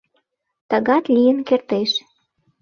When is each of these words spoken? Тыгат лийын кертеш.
Тыгат 0.69 1.05
лийын 1.15 1.39
кертеш. 1.47 1.91